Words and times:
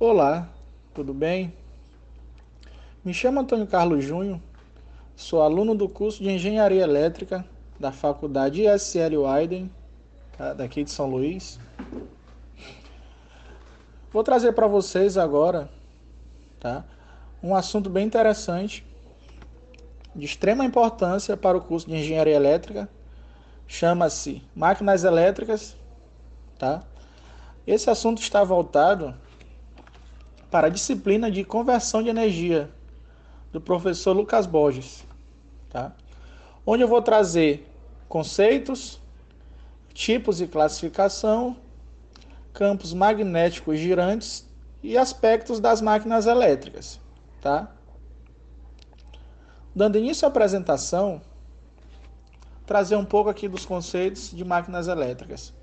Olá, 0.00 0.48
tudo 0.94 1.12
bem? 1.12 1.52
Me 3.04 3.12
chamo 3.12 3.40
Antônio 3.40 3.66
Carlos 3.66 4.04
Júnior, 4.04 4.38
sou 5.16 5.42
aluno 5.42 5.74
do 5.74 5.88
curso 5.88 6.22
de 6.22 6.30
Engenharia 6.30 6.84
Elétrica 6.84 7.44
da 7.80 7.90
Faculdade 7.90 8.62
ISL 8.62 9.16
Wyden, 9.16 9.68
tá? 10.36 10.52
daqui 10.52 10.84
de 10.84 10.92
São 10.92 11.10
Luís. 11.10 11.58
Vou 14.12 14.22
trazer 14.22 14.52
para 14.52 14.68
vocês 14.68 15.18
agora 15.18 15.68
tá? 16.60 16.84
um 17.42 17.52
assunto 17.52 17.90
bem 17.90 18.06
interessante, 18.06 18.86
de 20.14 20.26
extrema 20.26 20.64
importância 20.64 21.36
para 21.36 21.58
o 21.58 21.60
curso 21.60 21.88
de 21.88 21.96
Engenharia 21.96 22.36
Elétrica, 22.36 22.88
chama-se 23.66 24.44
Máquinas 24.54 25.02
Elétricas. 25.02 25.76
Tá? 26.56 26.84
Esse 27.66 27.90
assunto 27.90 28.22
está 28.22 28.44
voltado 28.44 29.12
para 30.50 30.68
a 30.68 30.70
disciplina 30.70 31.30
de 31.30 31.44
conversão 31.44 32.02
de 32.02 32.08
energia 32.08 32.70
do 33.52 33.60
professor 33.60 34.12
Lucas 34.12 34.46
Borges, 34.46 35.04
tá? 35.68 35.92
Onde 36.64 36.82
eu 36.82 36.88
vou 36.88 37.02
trazer 37.02 37.66
conceitos, 38.08 39.00
tipos 39.92 40.40
e 40.40 40.46
classificação, 40.46 41.56
campos 42.52 42.92
magnéticos 42.92 43.78
girantes 43.78 44.46
e 44.82 44.96
aspectos 44.96 45.60
das 45.60 45.80
máquinas 45.80 46.26
elétricas, 46.26 47.00
tá? 47.40 47.70
Dando 49.74 49.98
início 49.98 50.26
à 50.26 50.28
apresentação, 50.28 51.20
trazer 52.66 52.96
um 52.96 53.04
pouco 53.04 53.30
aqui 53.30 53.48
dos 53.48 53.64
conceitos 53.64 54.30
de 54.30 54.44
máquinas 54.44 54.88
elétricas. 54.88 55.54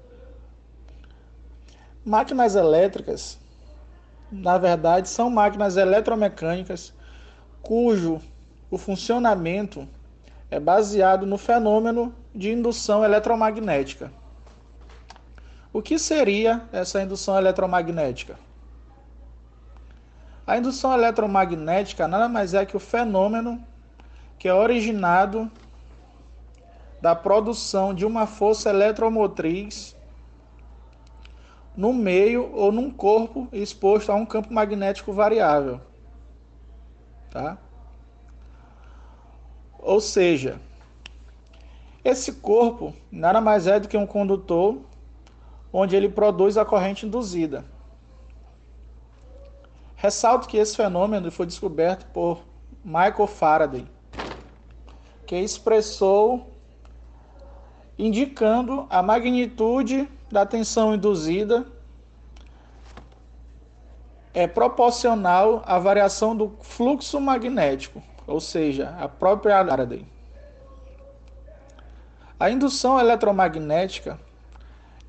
Máquinas 2.04 2.56
elétricas, 2.56 3.40
na 4.42 4.58
verdade, 4.58 5.10
são 5.10 5.30
máquinas 5.30 5.78
eletromecânicas 5.78 6.94
cujo 7.62 8.22
o 8.70 8.78
funcionamento 8.78 9.88
é 10.52 10.60
baseado 10.60 11.26
no 11.26 11.38
fenômeno 11.38 12.14
de 12.34 12.52
indução 12.52 13.04
eletromagnética. 13.04 14.12
O 15.72 15.82
que 15.82 15.98
seria 15.98 16.62
essa 16.72 17.02
indução 17.02 17.38
eletromagnética? 17.38 18.38
A 20.46 20.58
indução 20.58 20.94
eletromagnética 20.94 22.08
nada 22.08 22.30
mais 22.30 22.54
é 22.54 22.66
que 22.66 22.78
o 22.78 22.80
fenômeno 22.80 23.62
que 24.38 24.48
é 24.48 24.54
originado 24.54 25.50
da 27.02 27.16
produção 27.16 27.94
de 27.94 28.06
uma 28.06 28.28
força 28.28 28.70
eletromotriz 28.70 29.95
no 31.76 31.94
meio 31.94 32.52
ou 32.54 32.72
num 32.72 32.90
corpo 32.90 33.48
exposto 33.52 34.12
a 34.12 34.16
um 34.16 34.26
campo 34.26 34.54
magnético 34.54 35.12
variável. 35.12 35.82
Tá? 37.30 37.58
Ou 39.80 40.00
seja, 40.00 40.60
esse 42.04 42.34
corpo 42.34 42.94
nada 43.12 43.42
mais 43.42 43.68
é 43.68 43.80
do 43.80 43.88
que 43.88 43.98
um 43.98 44.08
condutor 44.08 44.78
onde 45.72 45.96
ele 45.96 46.08
produz 46.08 46.58
a 46.58 46.64
corrente 46.64 47.06
induzida. 47.06 47.66
Ressalto 49.96 50.48
que 50.48 50.58
esse 50.58 50.76
fenômeno 50.76 51.32
foi 51.32 51.46
descoberto 51.46 52.06
por 52.14 52.44
Michael 52.84 53.28
Faraday, 53.28 53.86
que 55.26 55.36
expressou 55.36 56.52
indicando 57.98 58.86
a 58.90 59.02
magnitude 59.02 60.08
da 60.36 60.46
tensão 60.46 60.94
induzida 60.94 61.66
é 64.34 64.46
proporcional 64.46 65.64
à 65.66 65.80
variação 65.80 66.36
do 66.36 66.58
fluxo 66.62 67.22
magnético, 67.22 68.04
ou 68.28 68.42
seja, 68.42 68.94
a 69.00 69.08
própria 69.08 69.66
Faraday. 69.66 70.06
A 72.38 72.50
indução 72.50 73.00
eletromagnética 73.00 74.20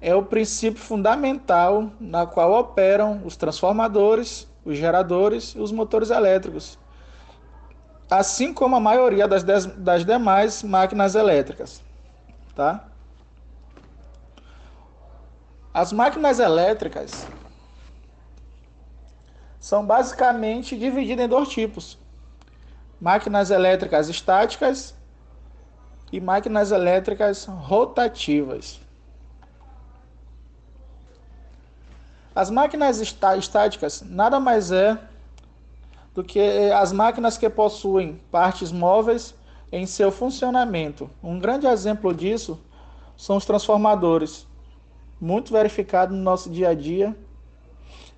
é 0.00 0.14
o 0.14 0.22
princípio 0.22 0.80
fundamental 0.80 1.90
na 1.98 2.24
qual 2.24 2.52
operam 2.52 3.22
os 3.24 3.34
transformadores, 3.36 4.48
os 4.64 4.78
geradores 4.78 5.56
e 5.56 5.58
os 5.58 5.72
motores 5.72 6.10
elétricos, 6.10 6.78
assim 8.08 8.54
como 8.54 8.76
a 8.76 8.80
maioria 8.80 9.26
das, 9.26 9.42
das 9.42 10.04
demais 10.04 10.62
máquinas 10.62 11.16
elétricas. 11.16 11.82
Tá? 12.54 12.86
As 15.76 15.92
máquinas 15.92 16.40
elétricas 16.40 17.26
são 19.60 19.84
basicamente 19.84 20.74
divididas 20.74 21.26
em 21.26 21.28
dois 21.28 21.50
tipos: 21.50 21.98
máquinas 22.98 23.50
elétricas 23.50 24.08
estáticas 24.08 24.94
e 26.10 26.18
máquinas 26.18 26.72
elétricas 26.72 27.44
rotativas. 27.44 28.80
As 32.34 32.48
máquinas 32.48 32.98
estáticas 32.98 34.00
nada 34.00 34.40
mais 34.40 34.72
é 34.72 34.98
do 36.14 36.24
que 36.24 36.40
as 36.72 36.90
máquinas 36.90 37.36
que 37.36 37.50
possuem 37.50 38.18
partes 38.30 38.72
móveis 38.72 39.34
em 39.70 39.84
seu 39.84 40.10
funcionamento. 40.10 41.10
Um 41.22 41.38
grande 41.38 41.66
exemplo 41.66 42.14
disso 42.14 42.58
são 43.14 43.36
os 43.36 43.44
transformadores, 43.44 44.46
muito 45.20 45.52
verificado 45.52 46.14
no 46.14 46.22
nosso 46.22 46.50
dia 46.50 46.70
a 46.70 46.74
dia, 46.74 47.16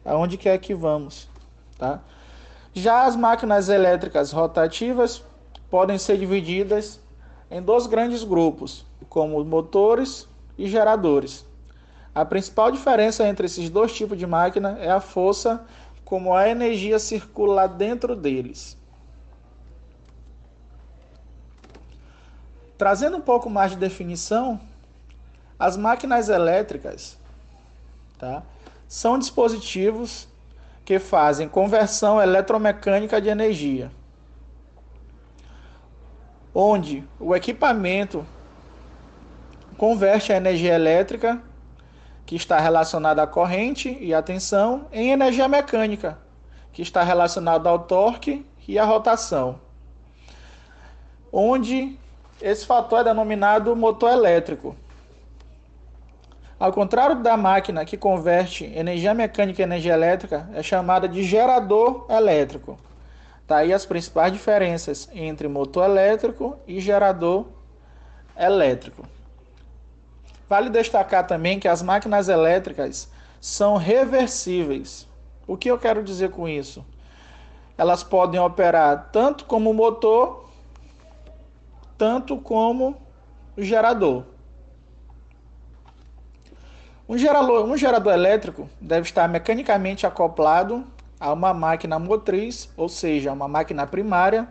aonde 0.04 0.36
quer 0.36 0.58
que 0.58 0.74
vamos. 0.74 1.28
Tá? 1.76 2.00
Já 2.74 3.04
as 3.04 3.16
máquinas 3.16 3.68
elétricas 3.68 4.32
rotativas 4.32 5.24
podem 5.70 5.98
ser 5.98 6.18
divididas 6.18 7.00
em 7.50 7.62
dois 7.62 7.86
grandes 7.86 8.24
grupos, 8.24 8.84
como 9.08 9.42
motores 9.44 10.28
e 10.56 10.68
geradores. 10.68 11.46
A 12.14 12.24
principal 12.24 12.70
diferença 12.70 13.26
entre 13.26 13.46
esses 13.46 13.70
dois 13.70 13.94
tipos 13.94 14.18
de 14.18 14.26
máquina 14.26 14.76
é 14.80 14.90
a 14.90 15.00
força 15.00 15.64
como 16.04 16.34
a 16.34 16.48
energia 16.48 16.98
circula 16.98 17.68
dentro 17.68 18.16
deles. 18.16 18.76
Trazendo 22.76 23.16
um 23.16 23.20
pouco 23.20 23.50
mais 23.50 23.72
de 23.72 23.76
definição, 23.76 24.60
as 25.58 25.76
máquinas 25.76 26.28
elétricas 26.28 27.18
tá, 28.18 28.42
são 28.86 29.18
dispositivos 29.18 30.28
que 30.84 30.98
fazem 30.98 31.48
conversão 31.48 32.20
eletromecânica 32.20 33.20
de 33.20 33.28
energia, 33.28 33.90
onde 36.54 37.04
o 37.20 37.34
equipamento 37.34 38.24
converte 39.76 40.32
a 40.32 40.36
energia 40.36 40.74
elétrica 40.74 41.40
que 42.24 42.36
está 42.36 42.58
relacionada 42.58 43.22
à 43.22 43.26
corrente 43.26 43.96
e 44.00 44.14
à 44.14 44.22
tensão 44.22 44.86
em 44.92 45.10
energia 45.10 45.48
mecânica, 45.48 46.18
que 46.72 46.82
está 46.82 47.02
relacionada 47.02 47.68
ao 47.68 47.80
torque 47.80 48.44
e 48.66 48.78
à 48.78 48.84
rotação, 48.84 49.60
onde 51.32 51.98
esse 52.40 52.66
fator 52.66 53.00
é 53.00 53.04
denominado 53.04 53.74
motor 53.74 54.10
elétrico. 54.10 54.76
Ao 56.58 56.72
contrário 56.72 57.22
da 57.22 57.36
máquina 57.36 57.84
que 57.84 57.96
converte 57.96 58.64
energia 58.64 59.14
mecânica 59.14 59.62
em 59.62 59.64
energia 59.64 59.92
elétrica, 59.92 60.48
é 60.52 60.62
chamada 60.62 61.08
de 61.08 61.22
gerador 61.22 62.04
elétrico. 62.10 62.76
Daí 63.46 63.70
tá 63.70 63.76
as 63.76 63.86
principais 63.86 64.32
diferenças 64.32 65.08
entre 65.14 65.46
motor 65.46 65.84
elétrico 65.84 66.58
e 66.66 66.80
gerador 66.80 67.46
elétrico. 68.36 69.04
Vale 70.48 70.68
destacar 70.68 71.26
também 71.26 71.60
que 71.60 71.68
as 71.68 71.80
máquinas 71.80 72.28
elétricas 72.28 73.08
são 73.40 73.76
reversíveis. 73.76 75.06
O 75.46 75.56
que 75.56 75.70
eu 75.70 75.78
quero 75.78 76.02
dizer 76.02 76.30
com 76.30 76.48
isso? 76.48 76.84
Elas 77.76 78.02
podem 78.02 78.40
operar 78.40 79.10
tanto 79.12 79.44
como 79.44 79.72
motor, 79.72 80.50
tanto 81.96 82.36
como 82.36 82.96
gerador. 83.56 84.24
Um 87.08 87.16
gerador, 87.16 87.64
um 87.64 87.74
gerador 87.74 88.12
elétrico 88.12 88.68
deve 88.78 89.06
estar 89.06 89.26
mecanicamente 89.26 90.06
acoplado 90.06 90.84
a 91.18 91.32
uma 91.32 91.54
máquina 91.54 91.98
motriz, 91.98 92.68
ou 92.76 92.86
seja, 92.86 93.32
uma 93.32 93.48
máquina 93.48 93.86
primária, 93.86 94.46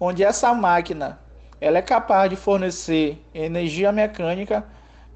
onde 0.00 0.24
essa 0.24 0.54
máquina 0.54 1.18
ela 1.60 1.76
é 1.76 1.82
capaz 1.82 2.30
de 2.30 2.36
fornecer 2.36 3.22
energia 3.34 3.92
mecânica 3.92 4.64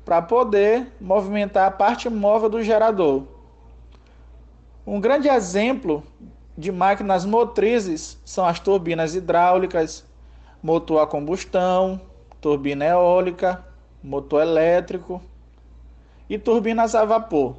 para 0.05 0.21
poder 0.21 0.93
movimentar 1.01 1.67
a 1.67 1.71
parte 1.71 2.11
móvel 2.11 2.51
do 2.51 2.63
gerador. 2.63 3.23
Um 4.87 5.01
grande 5.01 5.31
exemplo 5.31 6.05
de 6.59 6.71
máquinas 6.71 7.25
motrizes 7.25 8.21
são 8.23 8.45
as 8.45 8.61
turbinas 8.61 9.15
hidráulicas, 9.15 10.05
motor 10.63 11.01
a 11.01 11.07
combustão, 11.07 11.99
turbina 12.39 12.85
eólica, 12.85 13.65
motor 14.03 14.43
elétrico, 14.43 15.23
e 16.29 16.39
turbinas 16.39 16.95
a 16.95 17.05
vapor. 17.05 17.57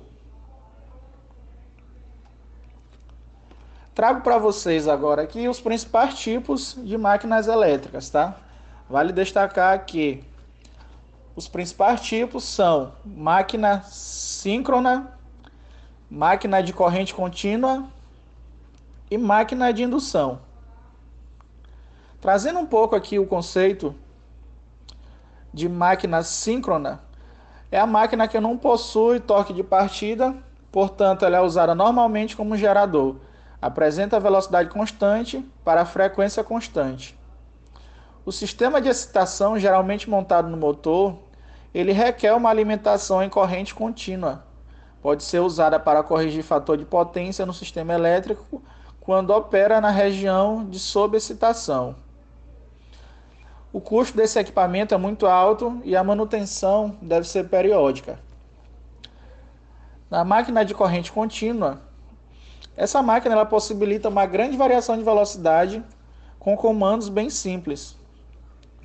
Trago 3.94 4.22
para 4.22 4.38
vocês 4.38 4.88
agora 4.88 5.22
aqui 5.22 5.48
os 5.48 5.62
principais 5.62 6.20
tipos 6.20 6.76
de 6.84 6.98
máquinas 6.98 7.48
elétricas, 7.48 8.10
tá? 8.10 8.36
Vale 8.90 9.14
destacar 9.14 9.86
que 9.86 10.22
os 11.36 11.48
principais 11.48 12.02
tipos 12.02 12.44
são 12.44 12.94
máquina 13.06 13.84
síncrona, 13.84 15.18
máquina 16.10 16.62
de 16.62 16.74
corrente 16.74 17.14
contínua 17.14 17.88
e 19.10 19.18
máquina 19.18 19.72
de 19.72 19.84
indução. 19.84 20.40
Trazendo 22.20 22.60
um 22.60 22.66
pouco 22.66 22.96
aqui 22.96 23.18
o 23.18 23.26
conceito 23.26 23.96
de 25.54 25.70
máquina 25.70 26.22
síncrona, 26.22 27.02
é 27.72 27.80
a 27.80 27.86
máquina 27.86 28.28
que 28.28 28.40
não 28.40 28.58
possui 28.58 29.20
torque 29.20 29.54
de 29.54 29.64
partida, 29.64 30.36
portanto, 30.72 31.26
ela 31.26 31.38
é 31.38 31.42
usada 31.42 31.76
normalmente 31.76 32.36
como 32.36 32.58
gerador 32.58 33.16
apresenta 33.66 34.20
velocidade 34.20 34.70
constante 34.70 35.44
para 35.64 35.86
frequência 35.86 36.44
constante. 36.44 37.18
O 38.24 38.32
sistema 38.32 38.80
de 38.80 38.90
excitação, 38.90 39.58
geralmente 39.58 40.08
montado 40.08 40.48
no 40.48 40.56
motor, 40.56 41.18
ele 41.74 41.92
requer 41.92 42.34
uma 42.34 42.50
alimentação 42.52 43.24
em 43.24 43.30
corrente 43.30 43.74
contínua. 43.74 44.44
Pode 45.02 45.24
ser 45.24 45.40
usada 45.40 45.80
para 45.80 46.04
corrigir 46.04 46.44
fator 46.44 46.78
de 46.78 46.86
potência 46.86 47.44
no 47.44 47.54
sistema 47.54 47.94
elétrico 47.94 48.62
quando 49.00 49.32
opera 49.32 49.82
na 49.82 49.90
região 49.90 50.64
de 50.64 50.78
sobrecitação. 50.78 51.96
O 53.76 53.82
custo 53.82 54.16
desse 54.16 54.40
equipamento 54.40 54.96
é 54.96 54.98
muito 54.98 55.28
alto 55.28 55.82
e 55.84 55.98
a 55.98 56.02
manutenção 56.02 56.96
deve 57.02 57.28
ser 57.28 57.50
periódica. 57.50 58.18
Na 60.10 60.24
máquina 60.24 60.64
de 60.64 60.74
corrente 60.74 61.12
contínua, 61.12 61.82
essa 62.78 63.04
máquina 63.04 63.36
ela 63.36 63.46
possibilita 63.46 64.08
uma 64.08 64.26
grande 64.26 64.56
variação 64.56 64.98
de 64.98 65.04
velocidade 65.04 65.84
com 66.40 66.56
comandos 66.56 67.10
bem 67.10 67.30
simples, 67.30 67.98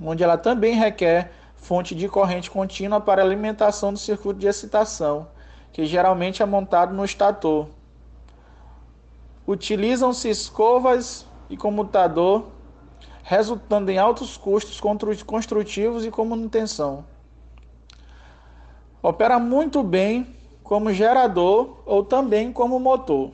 onde 0.02 0.24
ela 0.24 0.36
também 0.36 0.74
requer 0.74 1.30
fonte 1.54 1.94
de 1.94 2.08
corrente 2.08 2.50
contínua 2.50 3.00
para 3.00 3.22
alimentação 3.22 3.92
do 3.92 3.98
circuito 4.00 4.40
de 4.40 4.48
excitação, 4.48 5.28
que 5.72 5.86
geralmente 5.86 6.42
é 6.42 6.44
montado 6.44 6.92
no 6.92 7.04
estator. 7.04 7.68
Utilizam-se 9.46 10.28
escovas 10.28 11.24
e 11.48 11.56
comutador, 11.56 12.46
resultando 13.30 13.92
em 13.92 13.96
altos 13.96 14.36
custos 14.36 14.80
construtivos 15.24 16.04
e 16.04 16.10
como 16.10 16.30
manutenção. 16.30 17.04
Opera 19.00 19.38
muito 19.38 19.84
bem 19.84 20.34
como 20.64 20.92
gerador 20.92 21.76
ou 21.86 22.02
também 22.04 22.52
como 22.52 22.80
motor. 22.80 23.30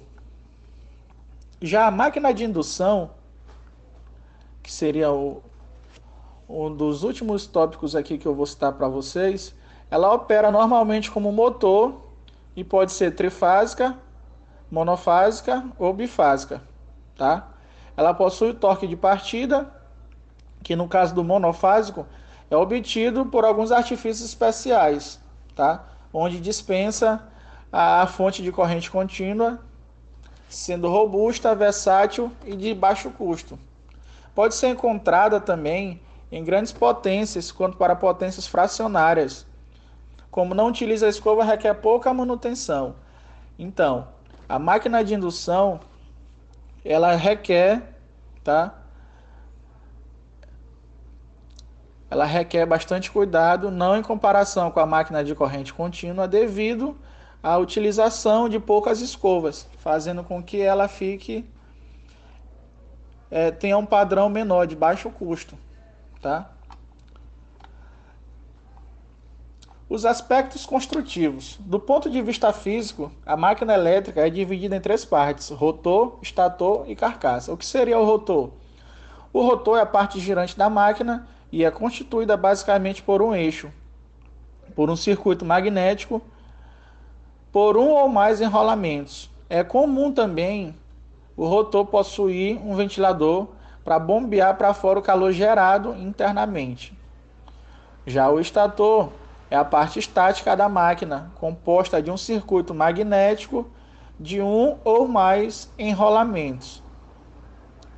Já 1.62 1.86
a 1.86 1.90
máquina 1.90 2.34
de 2.34 2.44
indução, 2.44 3.12
que 4.62 4.70
seria 4.70 5.10
o, 5.10 5.42
um 6.46 6.76
dos 6.76 7.02
últimos 7.02 7.46
tópicos 7.46 7.96
aqui 7.96 8.18
que 8.18 8.26
eu 8.26 8.34
vou 8.34 8.44
citar 8.44 8.74
para 8.74 8.88
vocês, 8.88 9.54
ela 9.90 10.12
opera 10.12 10.50
normalmente 10.50 11.10
como 11.10 11.32
motor 11.32 12.02
e 12.54 12.62
pode 12.62 12.92
ser 12.92 13.14
trifásica, 13.14 13.96
monofásica 14.70 15.64
ou 15.78 15.94
bifásica, 15.94 16.60
tá? 17.16 17.48
Ela 17.96 18.12
possui 18.12 18.52
torque 18.52 18.86
de 18.86 18.94
partida, 18.94 19.74
que 20.66 20.74
no 20.74 20.88
caso 20.88 21.14
do 21.14 21.22
monofásico 21.22 22.04
é 22.50 22.56
obtido 22.56 23.26
por 23.26 23.44
alguns 23.44 23.70
artifícios 23.70 24.28
especiais, 24.28 25.20
tá? 25.54 25.84
Onde 26.12 26.40
dispensa 26.40 27.22
a 27.70 28.04
fonte 28.08 28.42
de 28.42 28.50
corrente 28.50 28.90
contínua 28.90 29.60
sendo 30.48 30.88
robusta, 30.88 31.54
versátil 31.54 32.32
e 32.44 32.56
de 32.56 32.74
baixo 32.74 33.12
custo. 33.12 33.56
Pode 34.34 34.56
ser 34.56 34.70
encontrada 34.70 35.40
também 35.40 36.00
em 36.32 36.42
grandes 36.42 36.72
potências, 36.72 37.52
quanto 37.52 37.76
para 37.76 37.94
potências 37.94 38.48
fracionárias. 38.48 39.46
Como 40.32 40.52
não 40.52 40.66
utiliza 40.66 41.06
a 41.06 41.10
escova, 41.10 41.44
requer 41.44 41.74
pouca 41.74 42.12
manutenção. 42.12 42.96
Então, 43.56 44.08
a 44.48 44.58
máquina 44.58 45.04
de 45.04 45.14
indução 45.14 45.78
ela 46.84 47.14
requer, 47.14 48.00
tá? 48.42 48.82
Ela 52.10 52.24
requer 52.24 52.64
bastante 52.66 53.10
cuidado, 53.10 53.70
não 53.70 53.96
em 53.96 54.02
comparação 54.02 54.70
com 54.70 54.80
a 54.80 54.86
máquina 54.86 55.24
de 55.24 55.34
corrente 55.34 55.74
contínua, 55.74 56.28
devido 56.28 56.96
a 57.42 57.56
utilização 57.58 58.48
de 58.48 58.58
poucas 58.58 59.00
escovas, 59.00 59.68
fazendo 59.78 60.22
com 60.22 60.42
que 60.42 60.60
ela 60.60 60.88
fique 60.88 61.44
é, 63.30 63.50
tenha 63.50 63.76
um 63.76 63.86
padrão 63.86 64.28
menor 64.28 64.66
de 64.66 64.76
baixo 64.76 65.10
custo, 65.10 65.58
tá? 66.20 66.50
Os 69.88 70.04
aspectos 70.04 70.66
construtivos. 70.66 71.56
Do 71.60 71.78
ponto 71.78 72.10
de 72.10 72.20
vista 72.20 72.52
físico, 72.52 73.12
a 73.24 73.36
máquina 73.36 73.74
elétrica 73.74 74.26
é 74.26 74.30
dividida 74.30 74.74
em 74.74 74.80
três 74.80 75.04
partes: 75.04 75.50
rotor, 75.50 76.18
estator 76.20 76.84
e 76.88 76.96
carcaça. 76.96 77.52
O 77.52 77.56
que 77.56 77.64
seria 77.64 77.98
o 77.98 78.04
rotor? 78.04 78.50
O 79.32 79.42
rotor 79.42 79.78
é 79.78 79.82
a 79.82 79.86
parte 79.86 80.18
girante 80.18 80.56
da 80.56 80.68
máquina 80.68 81.28
e 81.50 81.64
é 81.64 81.70
constituída 81.70 82.36
basicamente 82.36 83.02
por 83.02 83.22
um 83.22 83.34
eixo, 83.34 83.70
por 84.74 84.90
um 84.90 84.96
circuito 84.96 85.44
magnético 85.44 86.22
por 87.56 87.78
um 87.78 87.88
ou 87.88 88.06
mais 88.06 88.42
enrolamentos. 88.42 89.30
É 89.48 89.64
comum 89.64 90.12
também 90.12 90.76
o 91.34 91.46
rotor 91.46 91.86
possuir 91.86 92.58
um 92.62 92.74
ventilador 92.74 93.48
para 93.82 93.98
bombear 93.98 94.58
para 94.58 94.74
fora 94.74 94.98
o 94.98 95.02
calor 95.02 95.32
gerado 95.32 95.94
internamente. 95.94 96.94
Já 98.06 98.28
o 98.28 98.38
estator 98.38 99.10
é 99.50 99.56
a 99.56 99.64
parte 99.64 99.98
estática 99.98 100.54
da 100.54 100.68
máquina, 100.68 101.32
composta 101.36 102.02
de 102.02 102.10
um 102.10 102.16
circuito 102.18 102.74
magnético 102.74 103.66
de 104.20 104.42
um 104.42 104.76
ou 104.84 105.08
mais 105.08 105.72
enrolamentos. 105.78 106.82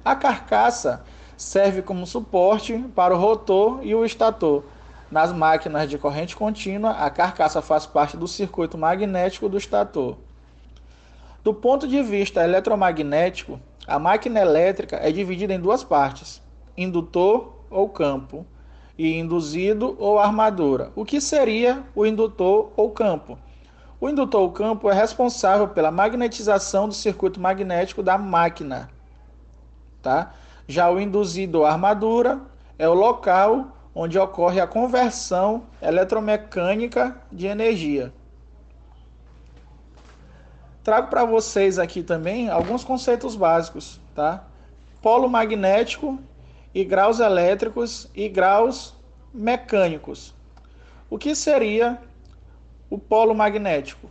A 0.05 0.15
carcaça 0.15 1.05
serve 1.39 1.81
como 1.81 2.07
suporte 2.07 2.77
para 2.95 3.15
o 3.15 3.19
rotor 3.19 3.79
e 3.83 3.95
o 3.95 4.05
estator 4.05 4.65
nas 5.11 5.33
máquinas 5.33 5.89
de 5.89 5.97
corrente 5.97 6.37
contínua, 6.37 6.91
a 6.91 7.09
carcaça 7.09 7.63
faz 7.63 7.87
parte 7.87 8.17
do 8.17 8.29
circuito 8.29 8.77
magnético 8.77 9.49
do 9.49 9.57
estator. 9.57 10.19
Do 11.43 11.55
ponto 11.55 11.89
de 11.89 12.03
vista 12.03 12.45
eletromagnético, 12.45 13.59
a 13.87 13.99
máquina 13.99 14.41
elétrica 14.41 14.97
é 14.97 15.11
dividida 15.11 15.55
em 15.55 15.61
duas 15.61 15.83
partes: 15.83 16.43
indutor 16.77 17.55
ou 17.71 17.89
campo 17.89 18.45
e 18.99 19.17
induzido 19.17 19.97
ou 19.99 20.19
armadura. 20.19 20.93
O 20.95 21.05
que 21.05 21.21
seria 21.21 21.83
o 21.95 22.05
indutor 22.05 22.73
ou 22.77 22.91
campo? 22.91 23.39
O 24.01 24.09
indutor 24.11 24.43
ou 24.43 24.53
campo 24.53 24.91
é 24.91 24.95
responsável 24.95 25.69
pela 25.69 25.91
magnetização 25.91 26.87
do 26.87 26.95
circuito 26.95 27.41
magnético 27.41 28.03
da 28.03 28.19
máquina, 28.19 28.91
tá? 30.03 30.35
Já 30.69 30.91
o 30.91 31.01
induzido 31.01 31.65
armadura 31.65 32.43
é 32.79 32.87
o 32.87 32.93
local 32.93 33.75
onde 33.95 34.19
ocorre 34.19 34.61
a 34.61 34.67
conversão 34.67 35.63
eletromecânica 35.81 37.17
de 37.33 37.47
energia. 37.47 38.13
Trago 40.85 41.09
para 41.09 41.25
vocês 41.25 41.79
aqui 41.79 42.03
também 42.03 42.51
alguns 42.51 42.85
conceitos 42.85 43.35
básicos, 43.35 43.99
tá? 44.15 44.45
Polo 45.01 45.27
magnético 45.27 46.19
e 46.75 46.85
graus 46.85 47.19
elétricos 47.19 48.11
e 48.15 48.29
graus 48.29 48.95
mecânicos. 49.33 50.35
O 51.09 51.17
que 51.17 51.35
seria 51.35 51.99
o 52.91 52.99
polo 52.99 53.35
magnético? 53.35 54.11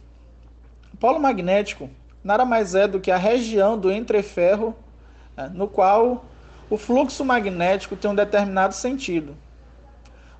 O 0.91 0.97
polo 0.97 1.19
magnético 1.19 1.87
nada 2.23 2.43
mais 2.43 2.73
é 2.73 2.87
do 2.87 2.99
que 2.99 3.11
a 3.11 3.17
região 3.17 3.77
do 3.77 3.91
entreferro 3.91 4.75
né, 5.35 5.51
no 5.53 5.67
qual 5.67 6.25
o 6.69 6.77
fluxo 6.77 7.23
magnético 7.23 7.95
tem 7.95 8.11
um 8.11 8.15
determinado 8.15 8.73
sentido 8.73 9.35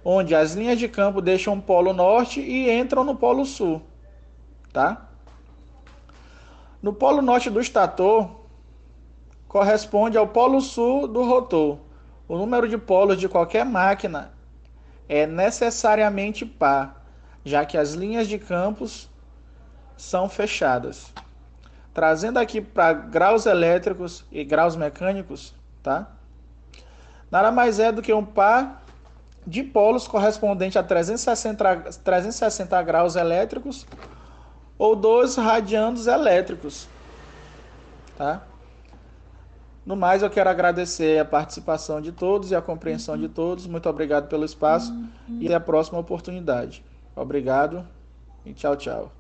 onde 0.10 0.34
as 0.34 0.54
linhas 0.54 0.80
de 0.80 0.88
campo 0.88 1.22
deixam 1.22 1.56
o 1.56 1.62
polo 1.62 1.92
norte 1.92 2.40
e 2.40 2.72
entram 2.72 3.04
no 3.04 3.14
polo 3.14 3.46
sul, 3.46 3.82
tá? 4.72 5.10
No 6.82 6.94
polo 6.94 7.22
norte 7.22 7.50
do 7.50 7.60
estator 7.60 8.46
corresponde 9.50 10.18
ao 10.18 10.26
polo 10.26 10.62
sul 10.62 11.10
do 11.10 11.24
rotor. 11.24 11.80
O 12.26 12.38
número 12.38 12.70
de 12.70 12.78
polos 12.78 13.20
de 13.20 13.28
qualquer 13.28 13.66
máquina 13.66 14.32
é 15.10 15.28
necessariamente 15.28 16.46
par, 16.46 17.06
já 17.44 17.66
que 17.66 17.78
as 17.78 17.92
linhas 17.92 18.30
de 18.30 18.40
campos 18.40 19.10
são 19.98 20.30
fechadas. 20.30 21.14
Trazendo 21.94 22.38
aqui 22.38 22.62
para 22.62 22.94
graus 22.94 23.46
elétricos 23.46 24.24
e 24.32 24.46
graus 24.46 24.78
mecânicos, 24.78 25.54
tá? 25.84 26.17
Nada 27.30 27.52
mais 27.52 27.80
é 27.80 27.92
do 27.92 28.02
que 28.02 28.14
um 28.14 28.24
par 28.24 28.84
de 29.46 29.64
polos 29.64 30.08
correspondente 30.08 30.78
a 30.78 30.84
360, 30.84 31.94
360 32.04 32.82
graus 32.84 33.16
elétricos 33.16 33.86
ou 34.78 34.96
dois 34.96 35.36
radianos 35.36 36.08
elétricos. 36.08 36.88
Tá? 38.18 38.44
No 39.86 39.96
mais, 39.96 40.22
eu 40.22 40.30
quero 40.30 40.50
agradecer 40.50 41.18
a 41.18 41.24
participação 41.24 42.02
de 42.02 42.12
todos 42.12 42.52
e 42.52 42.56
a 42.56 42.62
compreensão 42.62 43.18
de 43.18 43.30
todos. 43.30 43.66
Muito 43.66 43.88
obrigado 43.88 44.28
pelo 44.28 44.44
espaço 44.44 44.94
e 45.40 45.46
até 45.46 45.56
a 45.56 45.62
próxima 45.62 45.98
oportunidade. 45.98 46.84
Obrigado 47.16 47.88
e 48.46 48.54
tchau, 48.54 48.76
tchau. 48.76 49.12